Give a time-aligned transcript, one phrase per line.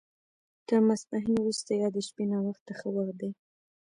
[0.67, 3.31] تر ماسپښین وروسته یا د شپې ناوخته ښه وخت دی.